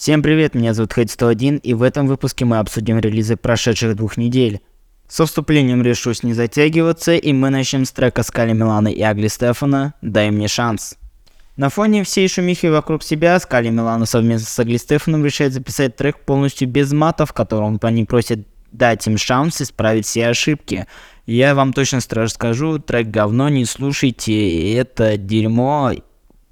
[0.00, 4.16] Всем привет, меня зовут Хейт 101 и в этом выпуске мы обсудим релизы прошедших двух
[4.16, 4.62] недель.
[5.06, 9.92] Со вступлением решусь не затягиваться и мы начнем с трека Скали Милана и Агли Стефана
[10.00, 10.96] «Дай мне шанс».
[11.58, 16.20] На фоне всей шумихи вокруг себя, Скали Милана совместно с Агли Стефаном решает записать трек
[16.20, 18.40] полностью без матов, в котором они просят
[18.72, 20.86] дать им шанс исправить все ошибки.
[21.26, 25.92] Я вам точно скажу, трек говно, не слушайте, это дерьмо,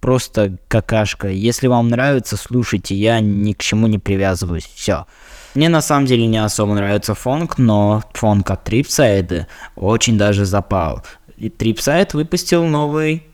[0.01, 1.29] просто какашка.
[1.29, 4.69] Если вам нравится, слушайте, я ни к чему не привязываюсь.
[4.75, 5.07] Все.
[5.55, 10.45] Мне на самом деле не особо нравится фонк, но фонк от Tripside а очень даже
[10.45, 11.03] запал.
[11.37, 13.25] И Tripside выпустил новый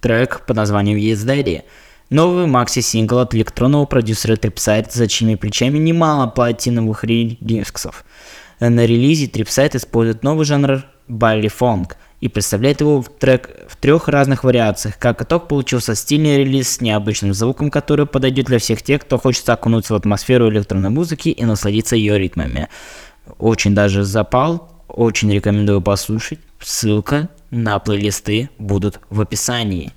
[0.00, 1.62] трек под названием Yes Daddy.
[2.10, 8.04] Новый макси-сингл от электронного продюсера Tripside, за чьими плечами немало платиновых ремиксов.
[8.60, 14.06] На релизе Tripside использует новый жанр Baile Phonk– и представляет его в трек в трех
[14.06, 14.96] разных вариациях.
[14.96, 19.48] Как итог, получился стильный релиз с необычным звуком, который подойдет для всех тех, кто хочет
[19.48, 22.68] окунуться в атмосферу электронной музыки и насладиться ее ритмами.
[23.38, 26.38] Очень даже запал, очень рекомендую послушать.
[26.60, 29.90] Ссылка на плейлисты будут в описании.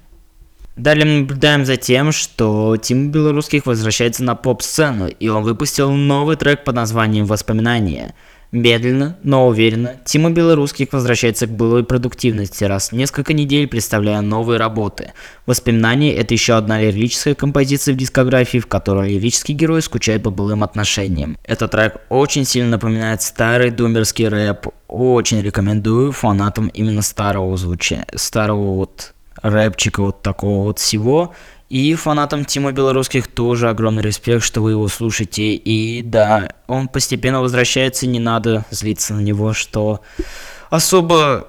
[0.75, 6.37] Далее мы наблюдаем за тем, что Тим Белорусских возвращается на поп-сцену, и он выпустил новый
[6.37, 8.15] трек под названием «Воспоминания».
[8.55, 14.57] Медленно, но уверенно, Тима Белорусских возвращается к былой продуктивности, раз в несколько недель представляя новые
[14.57, 15.11] работы.
[15.45, 20.63] Воспоминания– это еще одна лирическая композиция в дискографии, в которой лирический герой скучает по былым
[20.63, 21.37] отношениям.
[21.43, 28.75] Этот трек очень сильно напоминает старый думерский рэп, очень рекомендую фанатам именно старого звучания, старого
[28.75, 31.33] вот рэпчика вот такого вот всего.
[31.69, 35.53] И фанатам Тима Белорусских тоже огромный респект, что вы его слушаете.
[35.53, 40.01] И да, он постепенно возвращается, не надо злиться на него, что
[40.69, 41.47] особо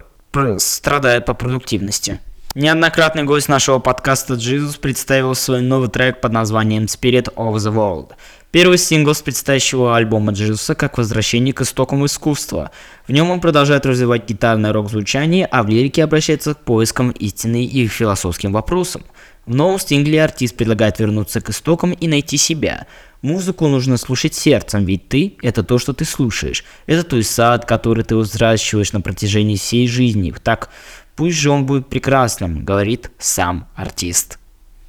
[0.58, 2.20] страдает по продуктивности.
[2.54, 8.12] Неоднократный гость нашего подкаста Jesus представил свой новый трек под названием Spirit of the World.
[8.50, 12.70] Первый сингл с предстоящего альбома Джизуса как возвращение к истокам искусства.
[13.06, 17.86] В нем он продолжает развивать гитарное рок-звучание, а в лирике обращается к поискам истины и
[17.86, 19.02] философским вопросам.
[19.46, 22.86] В новом сингле артист предлагает вернуться к истокам и найти себя.
[23.22, 26.64] Музыку нужно слушать сердцем, ведь ты– это то, что ты слушаешь.
[26.86, 30.34] Это твой сад, который ты взращиваешь на протяжении всей жизни.
[30.42, 30.68] Так
[31.14, 34.38] пусть же он будет прекрасным, говорит сам артист.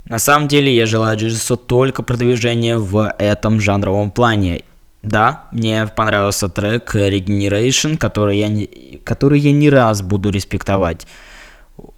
[0.05, 4.63] На самом деле я желаю Джизусу только продвижения в этом жанровом плане.
[5.03, 11.05] Да, мне понравился трек Regeneration, который я не, который я не раз буду респектовать.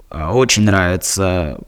[0.10, 1.60] Очень нравится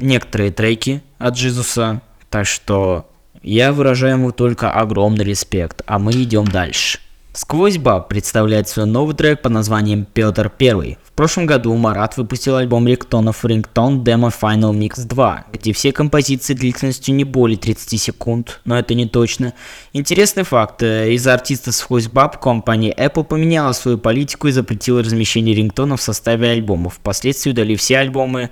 [0.00, 2.00] некоторые треки от Джизуса,
[2.30, 3.08] так что
[3.42, 6.98] я выражаю ему только огромный респект, а мы идем дальше.
[7.34, 10.98] Сквозь Баб представляет свой новый трек под названием Петр Первый.
[11.04, 16.54] В прошлом году Марат выпустил альбом рингтонов Ringtone Demo Final Mix 2, где все композиции
[16.54, 19.54] длительностью не более 30 секунд, но это не точно.
[19.92, 26.00] Интересный факт, из-за артиста Сквозь Баб компания Apple поменяла свою политику и запретила размещение рингтонов
[26.00, 28.50] в составе альбомов, впоследствии удалив все альбомы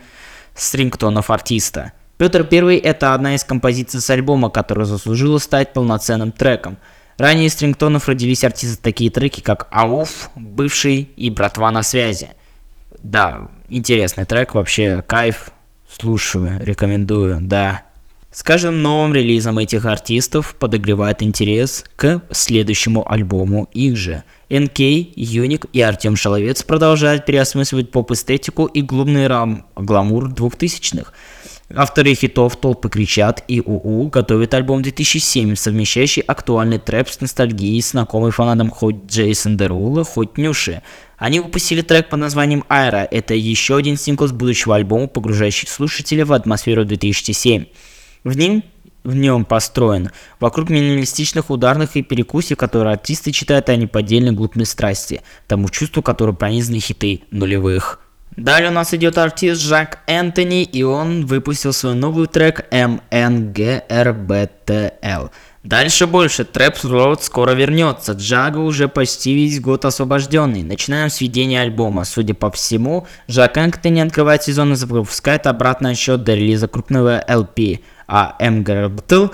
[0.57, 1.93] с рингтонов артиста.
[2.19, 6.79] Петр Первый это одна из композиций с альбома, которая заслужила стать полноценным треком.
[7.19, 12.31] Ранее из рингтонов родились артисты такие треки, как «Ауф», «Бывший» и «Братва на связи».
[13.03, 15.51] Да, интересный трек, вообще кайф,
[15.89, 17.83] слушаю, рекомендую, да.
[18.33, 24.25] С каждым новым релизом этих артистов подогревает интерес к следующему альбому их же.
[24.49, 31.13] НК, Юник и Артем Шаловец продолжают переосмысливать поп-эстетику и глубный рам гламур двухтысячных.
[31.75, 38.31] Авторы хитов «Толпы кричат» и «УУ» готовят альбом 2007, совмещающий актуальный трэп с ностальгией, знакомый
[38.31, 40.83] фанатам хоть Джейсон Дерула, хоть Нюши.
[41.19, 43.09] Они выпустили трек под названием «Айра».
[43.11, 47.65] Это еще один сингл с будущего альбома, погружающий слушателя в атмосферу 2007.
[48.23, 48.63] В нем
[49.07, 55.23] в нем построен вокруг минималистичных ударных и перекусий, которые артисты читают о неподдельной глупной страсти,
[55.47, 58.01] тому чувству, которое пронизаны хиты нулевых.
[58.37, 63.71] Далее у нас идет артист Жак Энтони, и он выпустил свой новый трек MNGRBTL.
[65.67, 70.63] Дальше больше, Трэп Роуд скоро вернется, Джага уже почти весь год освобожденный.
[70.63, 72.05] Начинаем с ведения альбома.
[72.05, 77.81] Судя по всему, Жак Энтони открывает сезон и запускает обратный отсчет до релиза крупного LP
[78.09, 79.27] а МГРБТЛ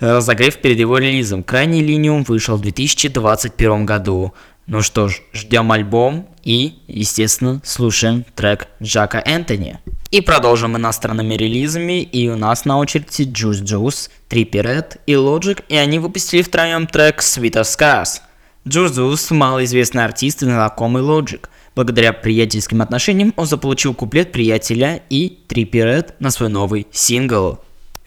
[0.00, 1.42] разогрев перед его релизом.
[1.42, 4.32] Крайний линиум вышел в 2021 году.
[4.66, 9.80] Ну что ж, ждем альбом и, естественно, слушаем трек Джака Энтони.
[10.12, 15.62] И продолжим иностранными релизами, и у нас на очереди Juice Juice, Trippy Red и Logic,
[15.68, 18.20] и они выпустили втроем трек Sweet of Scars.
[18.64, 21.40] Juice Juice– малоизвестный артист и знакомый Logic.
[21.74, 27.60] Благодаря приятельским отношениям он заполучил куплет приятеля и Trippy Red на свой новый сингл.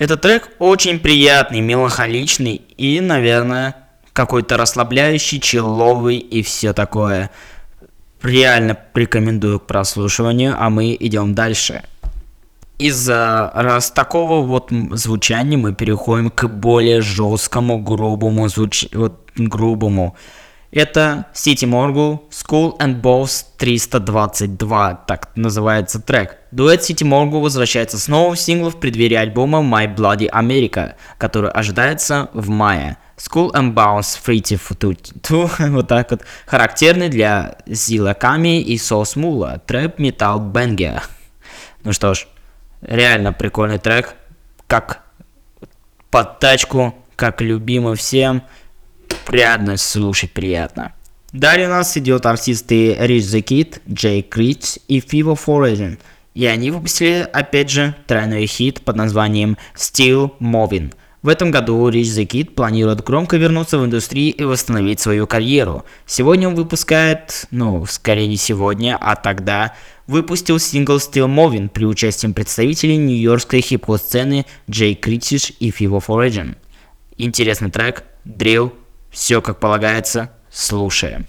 [0.04, 3.74] Этот трек очень приятный, меланхоличный и, наверное,
[4.12, 7.32] какой-то расслабляющий, человый и все такое.
[8.22, 11.84] Реально рекомендую к прослушиванию, а мы идем дальше.
[12.80, 18.88] Из-за раз такого вот звучания мы переходим к более жесткому, грубому звуч...
[18.92, 20.18] вот, грубому.
[20.74, 26.38] Это City Morgul School and Boss 322, так называется трек.
[26.50, 32.30] Дуэт City Morgul возвращается с новым синглом в преддверии альбома My Bloody America, который ожидается
[32.34, 32.98] в мае.
[33.18, 39.62] School and Bounce Pretty Futu, вот так вот, характерный для Zilla Kami и Sauce Mula,
[39.64, 41.04] трэп метал бенгер.
[41.84, 42.26] Ну что ж,
[42.82, 44.16] реально прикольный трек,
[44.66, 45.04] как
[46.10, 48.42] под тачку, как любимый всем,
[49.26, 50.94] приятно слушать, приятно.
[51.32, 55.98] Далее у нас идет артисты Rich the Kid, Jay Critch и Fivo Foreign.
[56.36, 60.94] И они выпустили, опять же, тройной хит под названием Still Moving.
[61.24, 65.86] В этом году Rich the Kid планирует громко вернуться в индустрию и восстановить свою карьеру.
[66.06, 69.74] Сегодня он выпускает, ну, скорее не сегодня, а тогда,
[70.06, 76.58] выпустил сингл Still Moving при участии представителей нью-йоркской хип-хоп сцены Джей Критиш и Fivo Foreign.
[77.18, 78.74] Интересный трек, дрил,
[79.14, 81.26] все как полагается, слушаем.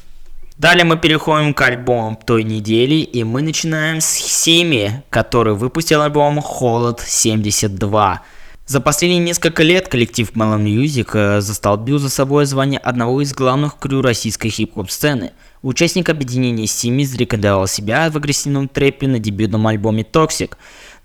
[0.56, 6.40] Далее мы переходим к альбому той недели, и мы начинаем с Сими, который выпустил альбом
[6.40, 8.22] Холод 72.
[8.66, 13.78] За последние несколько лет коллектив Melon Music э, застолбил за собой звание одного из главных
[13.78, 15.32] крю российской хип-хоп сцены.
[15.60, 20.52] Участник объединения Сими зарекомендовал себя в агрессивном трэпе на дебютном альбоме Toxic.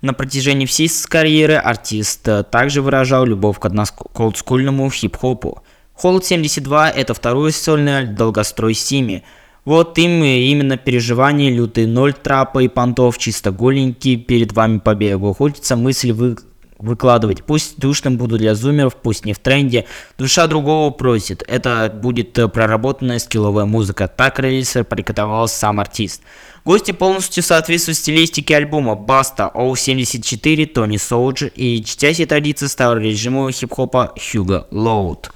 [0.00, 3.68] На протяжении всей карьеры артист э, также выражал любовь к
[4.18, 5.62] олдскульному хип-хопу.
[6.00, 9.22] Холод 72 это второй сольный долгострой Сими.
[9.66, 15.34] Вот им именно переживания, лютый ноль трапа и понтов, чисто голенький перед вами по берегу.
[15.34, 16.38] Хочется мысль вы
[16.78, 17.44] выкладывать.
[17.44, 19.84] Пусть душным буду для зумеров, пусть не в тренде.
[20.16, 21.44] Душа другого просит.
[21.46, 24.08] Это будет проработанная скилловая музыка.
[24.08, 26.22] Так релиз порекомендовал сам артист.
[26.64, 34.14] Гости полностью соответствуют стилистике альбома Баста, 104, Тони Соуджи и чтящей традиции старого режима хип-хопа
[34.16, 35.30] Hugo Loud.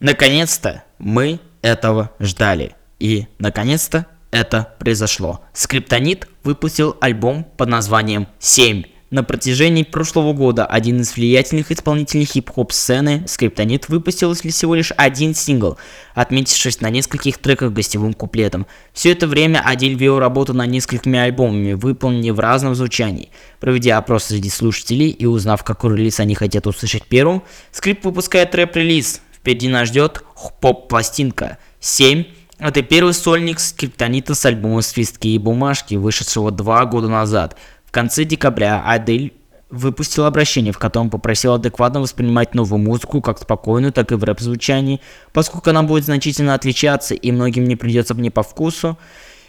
[0.00, 2.74] Наконец-то мы этого ждали.
[2.98, 5.40] И, наконец-то, это произошло.
[5.54, 8.86] Скриптонит выпустил альбом под названием «7».
[9.08, 15.32] На протяжении прошлого года один из влиятельных исполнителей хип-хоп сцены, Скриптонит, выпустил всего лишь один
[15.32, 15.78] сингл,
[16.14, 18.66] отметившись на нескольких треках гостевым куплетом.
[18.92, 23.30] Все это время Адиль вел работу над несколькими альбомами, выполненными в разном звучании.
[23.60, 29.22] Проведя опрос среди слушателей и узнав, какой релиз они хотят услышать первым, Скрипт выпускает рэп-релиз,
[29.46, 30.24] Впереди нас ждет
[30.60, 32.24] поп-пластинка 7.
[32.58, 37.56] Это первый сольник скриптонита с альбома «Свистки и бумажки», вышедшего два года назад.
[37.84, 39.34] В конце декабря Адиль
[39.70, 45.00] выпустил обращение, в котором попросил адекватно воспринимать новую музыку, как спокойную, так и в рэп-звучании,
[45.32, 48.98] поскольку она будет значительно отличаться и многим не придется мне по вкусу,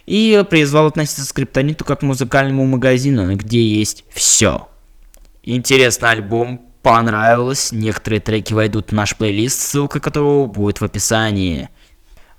[0.06, 4.68] и призвал относиться к скриптониту как к музыкальному магазину, где есть все.
[5.42, 11.70] Интересный альбом, понравилось, некоторые треки войдут в наш плейлист, ссылка которого будет в описании.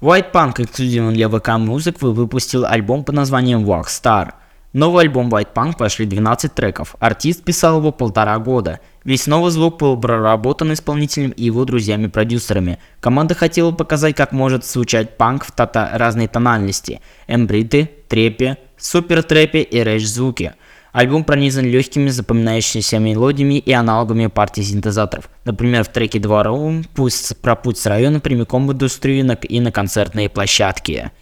[0.00, 4.32] White Punk эксклюзивно для ВК Music выпустил альбом под названием Star.
[4.72, 6.96] Новый альбом White Punk пошли 12 треков.
[6.98, 8.80] Артист писал его полтора года.
[9.04, 12.78] Весь новый звук был проработан исполнителем и его друзьями-продюсерами.
[13.00, 17.02] Команда хотела показать, как может звучать панк в тата разной тональности.
[17.26, 20.54] Эмбриты, трепе, супер трепе и рэш звуки–
[20.98, 25.30] Альбом пронизан легкими запоминающимися мелодиями и аналогами партий синтезаторов.
[25.44, 30.28] Например, в треке «Дворовым» пусть про путь с района прямиком в индустрию и на концертные
[30.28, 31.12] площадки.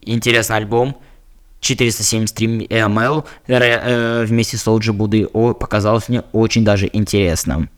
[0.00, 0.96] Интересный альбом.
[1.60, 7.68] 473 ml э, вместе с Олджи Буды показалось мне очень даже интересным.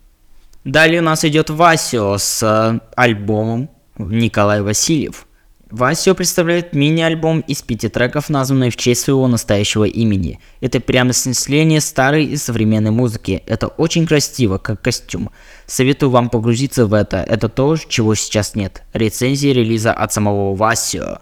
[0.62, 3.68] Далее у нас идет Васио с э, альбомом
[3.98, 5.25] Николай Васильев.
[5.70, 10.38] Васио представляет мини-альбом из пяти треков, названный в честь своего настоящего имени.
[10.60, 13.42] Это прямо снесление старой и современной музыки.
[13.46, 15.30] Это очень красиво, как костюм.
[15.66, 17.16] Советую вам погрузиться в это.
[17.16, 18.84] Это то, чего сейчас нет.
[18.92, 21.18] Рецензии релиза от самого Васио.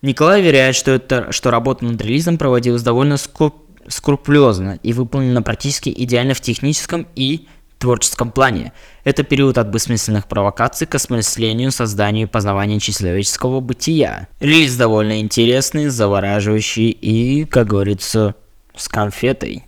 [0.00, 3.56] Николай уверяет, что, это, что работа над релизом проводилась довольно скруп,
[3.88, 8.72] скрупулезно и выполнена практически идеально в техническом и творческом плане.
[9.04, 14.28] Это период от бессмысленных провокаций к осмыслению, созданию и познаванию человеческого бытия.
[14.40, 18.34] Релиз довольно интересный, завораживающий и, как говорится,
[18.76, 19.64] с конфетой.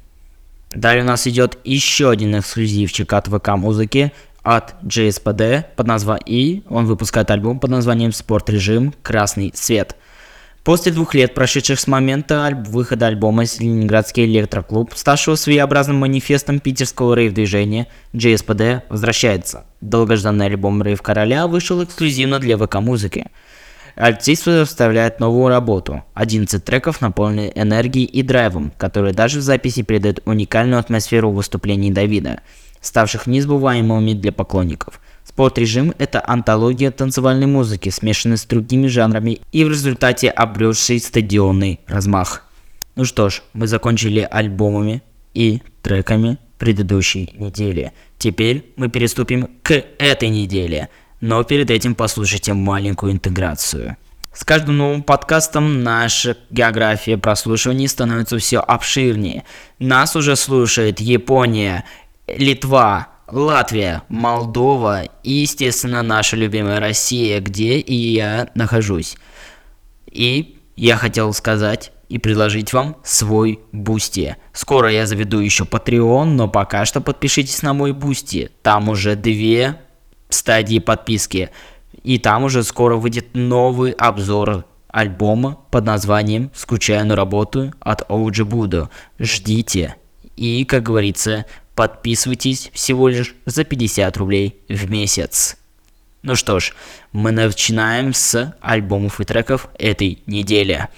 [0.72, 4.12] Далее у нас идет еще один эксклюзивчик от ВК музыки
[4.42, 9.96] от JSPD под названием и он выпускает альбом под названием Спорт режим Красный свет.
[10.64, 17.14] После двух лет, прошедших с момента аль- выхода альбома «Ленинградский электроклуб», ставшего своеобразным манифестом питерского
[17.14, 19.64] рейв-движения, JSPD возвращается.
[19.80, 23.28] Долгожданный альбом «Рейв Короля» вышел эксклюзивно для ВК-музыки.
[23.96, 26.04] Артист вставляет новую работу.
[26.12, 32.40] 11 треков наполнены энергией и драйвом, которые даже в записи передают уникальную атмосферу выступлений Давида,
[32.82, 35.00] ставших незабываемыми для поклонников.
[35.24, 42.44] Спорт-режим– это антология танцевальной музыки, смешанной с другими жанрами и в результате обретший стадионный размах.
[42.96, 45.02] Ну что ж, мы закончили альбомами
[45.34, 47.92] и треками предыдущей недели.
[48.18, 50.88] Теперь мы переступим к этой неделе,
[51.20, 53.96] но перед этим послушайте маленькую интеграцию.
[54.32, 59.44] С каждым новым подкастом наша география прослушиваний становится все обширнее.
[59.78, 61.84] Нас уже слушает Япония,
[62.28, 69.16] Литва, Латвия, Молдова и, естественно, наша любимая Россия, где и я нахожусь.
[70.06, 74.36] И я хотел сказать и предложить вам свой Boosty.
[74.52, 78.50] Скоро я заведу еще Patreon, но пока что подпишитесь на мой Boosty.
[78.62, 79.80] Там уже две
[80.28, 81.50] стадии подписки.
[82.02, 88.44] И там уже скоро выйдет новый обзор альбома под названием «Скучаю, но работаю» от OG
[88.44, 88.90] Buda.
[89.18, 89.96] Ждите.
[90.36, 91.46] И, как говорится,
[91.80, 95.56] подписывайтесь всего лишь за 50 рублей в месяц.
[96.22, 96.74] Ну что ж,
[97.10, 100.88] мы начинаем с альбомов и треков этой недели.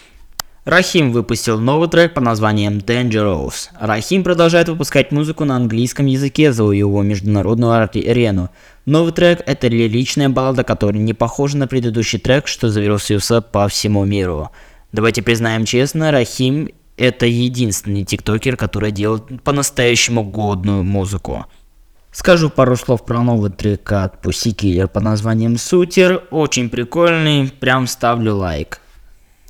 [0.65, 3.69] Рахим выпустил новый трек под названием Dangerous.
[3.79, 8.51] Рахим продолжает выпускать музыку на английском языке, завоевывая международную арену.
[8.85, 14.05] Новый трек– это лиричная баллада, которая не похожа на предыдущий трек, что завирусился по всему
[14.05, 14.51] миру.
[14.91, 21.46] Давайте признаем честно, Рахим– это единственный тиктокер, который делает по-настоящему годную музыку.
[22.12, 26.25] Скажу пару слов про новый трек от Pussy Killer под названием Сутер.
[26.30, 28.80] Очень прикольный, прям ставлю лайк.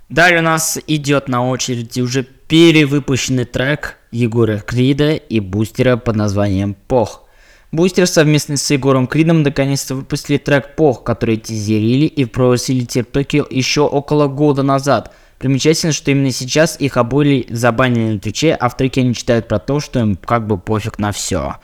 [0.08, 6.74] Далее у нас идет на очереди уже перевыпущенный трек Егора Крида и Бустера под названием
[6.74, 7.26] Пох.
[7.72, 13.80] Бустер совместно с Егором Кридом наконец-то выпустили трек Пох, который тизерили и просили тиктоки еще
[13.80, 15.14] около года назад.
[15.42, 19.58] Примечательно, что именно сейчас их обои забанили на Твиче, а в треке они читают про
[19.58, 21.56] то, что им как бы пофиг на все.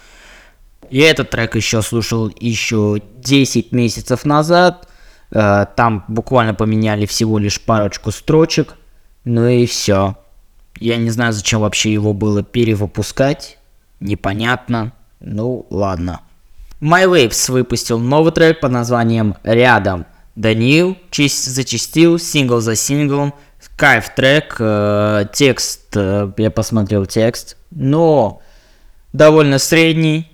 [0.90, 4.88] Я этот трек еще слушал еще 10 месяцев назад.
[5.30, 8.74] Э, Там буквально поменяли всего лишь парочку строчек.
[9.24, 10.16] Ну и все.
[10.80, 13.58] Я не знаю, зачем вообще его было перевыпускать.
[14.00, 14.92] Непонятно.
[15.20, 16.22] Ну, ладно.
[16.80, 20.04] My Waves выпустил новый трек под названием «Рядом».
[20.34, 23.34] Даниил чист зачастил сингл за синглом.
[23.78, 28.42] Кайф трек, э, текст, э, я посмотрел текст, но
[29.12, 30.30] довольно средний,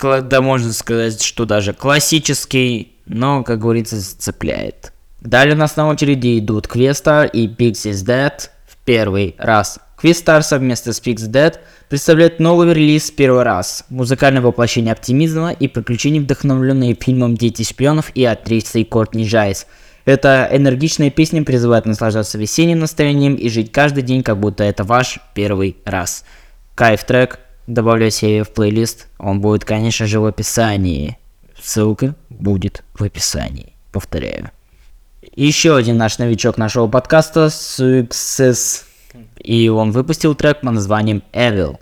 [0.00, 4.92] да можно сказать, что даже классический, но, как говорится, цепляет.
[5.20, 8.32] Далее у нас на очереди идут Questar и Pixies Dead
[8.68, 9.80] в первый раз.
[10.00, 11.56] Questar совместно с Pix Dead
[11.88, 13.84] представляет новый релиз в первый раз.
[13.88, 19.66] Музыкальное воплощение оптимизма и приключений, вдохновленные фильмом «Дети шпионов» и актрисой Кортни Джайнс.
[20.08, 25.18] Эта энергичная песня призывает наслаждаться весенним настроением и жить каждый день, как будто это ваш
[25.34, 26.24] первый раз.
[26.74, 31.18] Кайф трек, добавляю себе в плейлист, он будет, конечно же, в описании.
[31.62, 34.50] Ссылка будет в описании, повторяю.
[35.36, 38.84] Еще один наш новичок нашего подкаста, Success,
[39.36, 41.76] и он выпустил трек под названием Evil.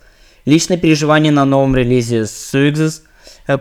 [0.47, 3.03] Личное переживание на новом релизе Success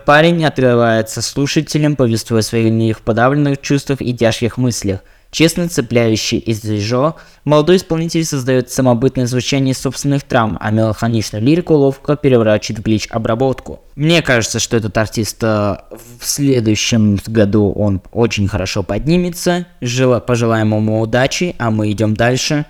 [0.04, 5.00] Парень отрывается слушателям, повествуя о своих подавленных чувствах и тяжких мыслях.
[5.30, 12.16] Честно цепляющий из движо, молодой исполнитель создает самобытное звучание собственных травм, а меланхоличную лирику ловко
[12.16, 13.80] переворачивает в глич-обработку.
[13.96, 19.66] Мне кажется, что этот артист э, в следующем году он очень хорошо поднимется.
[19.80, 22.64] Жела, пожелаем ему удачи, а мы идем дальше.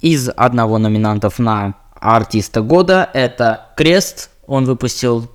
[0.00, 4.30] Из одного номинантов на артиста года это Крест.
[4.46, 5.30] Он выпустил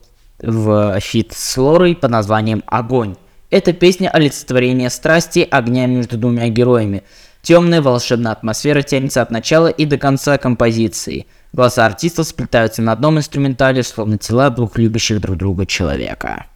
[0.46, 3.16] в feat с Лорой под названием «Огонь».
[3.50, 7.04] Эта песня олицетворение страсти огня между двумя героями.
[7.42, 11.28] Темная волшебная атмосфера тянется от начала и до конца композиции.
[11.54, 16.48] Голоса артистов сплетаются на одном инструментале, словно тела двух любящих друг друга человека.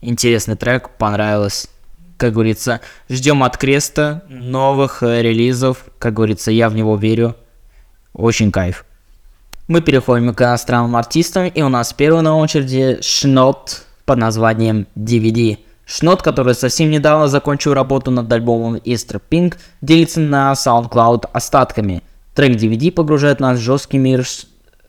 [0.00, 1.68] Интересный трек, понравилось.
[2.16, 5.84] Как говорится, ждем от Креста новых э, релизов.
[5.98, 7.36] Как говорится, я в него верю.
[8.14, 8.85] Очень кайф.
[9.68, 15.58] Мы переходим к иностранным артистам, и у нас первый на очереди Шнот под названием DVD.
[15.84, 22.04] Шнот, который совсем недавно закончил работу над альбомом Easter Pink, делится на SoundCloud остатками.
[22.34, 24.46] Трек DVD погружает нас в жесткий мир с,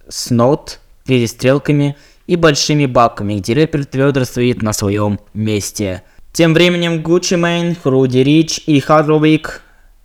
[0.09, 6.03] с нот, перестрелками и большими бабками, где рэпер твердо стоит на своем месте.
[6.33, 9.61] Тем временем Gucci Mane, Руди Рич и Hardwick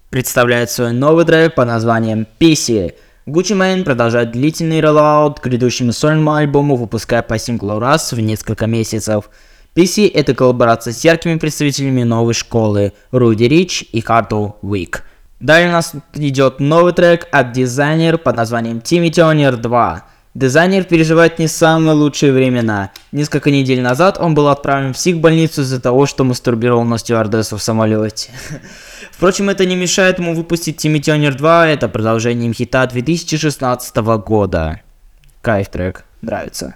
[0.08, 2.94] представляет свой новый трек под названием PC.
[3.26, 8.66] Gucci Mane продолжает длительный роллаут к грядущему сольному альбому, выпуская по синглу раз в несколько
[8.66, 9.30] месяцев.
[9.76, 15.04] PC— это коллаборация с яркими представителями новой школы Руди Рич и Хартл Уик.
[15.38, 20.04] Далее у нас идет новый трек от дизайнера под названием Timmy Turner 2.
[20.34, 22.90] Дизайнер переживает не самые лучшие времена.
[23.12, 27.62] Несколько недель назад он был отправлен в психбольницу из-за того, что мастурбировал на стюардессу в
[27.62, 28.32] самолете.
[29.12, 34.80] Впрочем, это не мешает ему выпустить Тимми Тёнер 2, это продолжением хита 2016 года.
[35.42, 36.74] Кайф трек, нравится.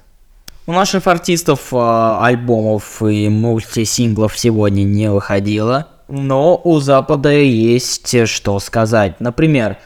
[0.66, 8.60] У наших артистов э, альбомов и мультисинглов сегодня не выходило, но у Запада есть что
[8.60, 9.20] сказать.
[9.20, 9.76] Например,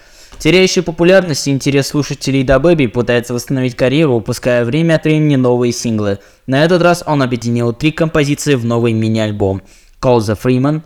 [0.41, 5.71] Теряющий популярность и интерес слушателей до Бэби пытается восстановить карьеру, выпуская время от времени новые
[5.71, 6.19] синглы.
[6.47, 9.61] На этот раз он объединил три композиции в новый мини-альбом
[10.01, 10.81] Call the Freeman,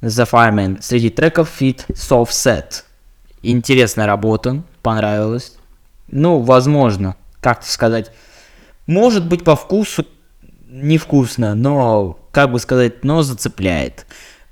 [0.00, 2.84] The Fireman среди треков Fit Soft Set.
[3.42, 5.56] Интересная работа, понравилась.
[6.08, 8.10] Ну, возможно, как сказать.
[8.86, 10.06] Может быть по вкусу
[10.68, 14.06] невкусно, но, как бы сказать, но зацепляет.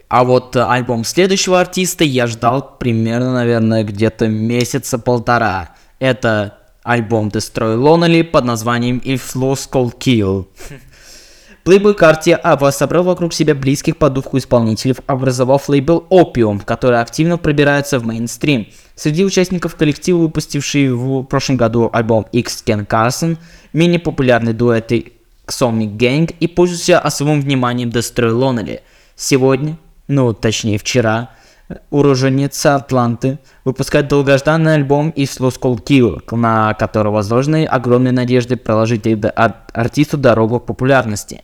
[0.09, 5.75] А вот альбом следующего артиста я ждал примерно, наверное, где-то месяца полтора.
[5.99, 10.47] Это альбом Destroy Lonely под названием If Lost Call Kill.
[11.68, 12.34] Плейбой Карти
[12.70, 18.68] собрал вокруг себя близких по духу исполнителей, образовав лейбл Opium, который активно пробирается в мейнстрим.
[18.94, 23.37] Среди участников коллектива, выпустивший в прошлом году альбом X Ken Carson,
[23.75, 24.90] менее популярный дуэт
[25.46, 28.80] Sonic Gang и пользующийся особым вниманием Destroy Lonely.
[29.14, 29.76] Сегодня
[30.08, 31.28] ну, точнее вчера,
[31.90, 40.60] уроженец Атланты выпускает долгожданный альбом из Kill, на который возложены огромные надежды проложить артисту дорогу
[40.60, 41.42] к популярности.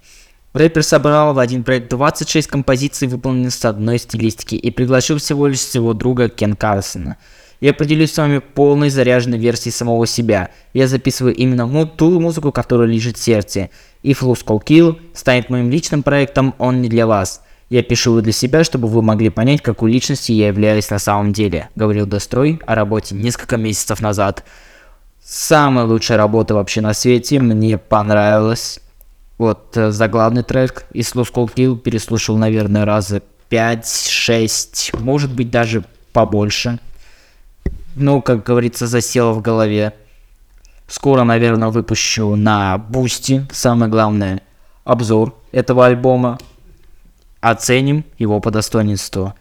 [0.55, 5.61] Рэпер собрал в один проект 26 композиций, выполненных с одной стилистики, и пригласил всего лишь
[5.61, 7.17] своего друга Кен Карлсона.
[7.61, 10.51] Я поделюсь с вами полной заряженной версией самого себя.
[10.73, 13.71] Я записываю именно ту музыку, которая лежит в сердце.
[14.03, 17.43] И Flow Skull Kill станет моим личным проектом, он не для вас.
[17.71, 21.33] Я пишу его для себя, чтобы вы могли понять, какой личностью я являюсь на самом
[21.33, 24.45] деле, говорил Дострой о работе несколько месяцев назад.
[25.23, 28.81] Самая лучшая работа вообще на свете, мне понравилось.
[29.39, 35.85] Вот э, заглавный трек из Slow Skull Kill переслушал, наверное, раза 5-6, может быть даже
[36.13, 36.79] побольше.
[37.97, 39.95] Ну, как говорится, засело в голове.
[40.87, 44.43] Скоро, наверное, выпущу на Boosty, самое главное,
[44.85, 46.39] обзор этого альбома
[47.51, 49.35] оценим его по достоинству.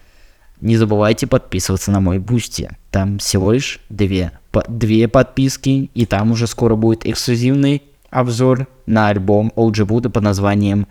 [0.60, 2.70] Не забывайте подписываться на мой Boosty.
[2.92, 9.08] Там всего лишь две, по, две подписки, и там уже скоро будет эксклюзивный обзор на
[9.08, 10.88] альбом OG Buda под названием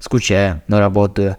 [0.00, 1.36] «Скучаю, но работаю».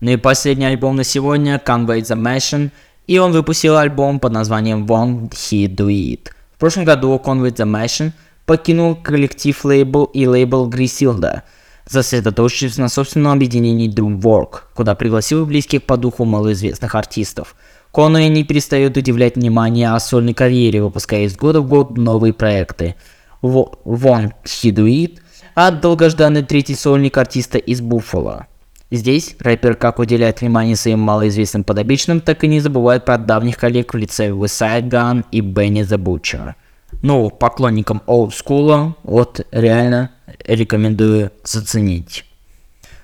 [0.00, 2.70] Ну и последний альбом на сегодня Convey the Machine,
[3.06, 6.30] и он выпустил альбом под названием Won't He Do It.
[6.56, 8.12] В прошлом году Convey the Machine
[8.44, 11.42] покинул коллектив лейбл и лейбл Грисилда–
[11.92, 17.54] сосредоточившись на собственном объединении Doomwork, куда пригласил близких по духу малоизвестных артистов.
[17.92, 22.94] Конуэ не перестает удивлять внимание о сольной карьере, выпуская из года в год новые проекты.
[23.42, 25.20] Вон Хидуит,
[25.54, 28.46] а долгожданный третий сольник артиста из Буффало.
[28.90, 33.92] Здесь рэпер как уделяет внимание своим малоизвестным подопечным, так и не забывает про давних коллег
[33.94, 36.54] в лице Westside Gun и Benny the Butcher.
[37.00, 40.10] Ну, поклонникам олдскула, вот реально
[40.44, 42.24] рекомендую заценить.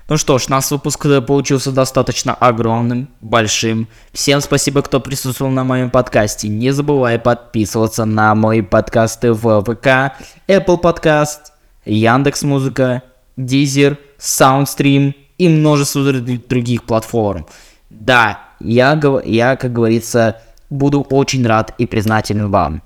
[0.09, 3.87] Ну что ж, наш выпуск получился достаточно огромным, большим.
[4.11, 6.47] Всем спасибо, кто присутствовал на моем подкасте.
[6.47, 11.51] Не забывай подписываться на мои подкасты в ВК, Apple Podcast,
[11.85, 13.03] Яндекс Музыка,
[13.37, 17.45] Deezer, Soundstream и множество других платформ.
[17.91, 22.81] Да, я, я, как говорится, буду очень рад и признателен вам.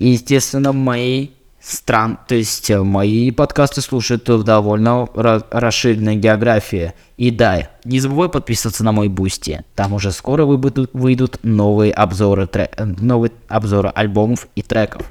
[0.00, 1.28] И, естественно, мои
[1.60, 6.94] стран, то есть э, мои подкасты слушают в довольно расширенной географии.
[7.18, 9.62] И да, не забывай подписываться на мой бусти.
[9.74, 15.02] Там уже скоро выйдут, выйдут новые обзоры, трек, э, новые обзоры альбомов и треков.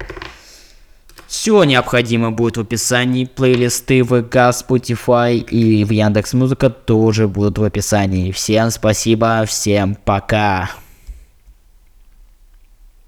[1.28, 3.26] Все необходимое будет в описании.
[3.26, 8.32] Плейлисты в ВК, Spotify и в Яндекс Музыка тоже будут в описании.
[8.32, 10.68] Всем спасибо, всем пока.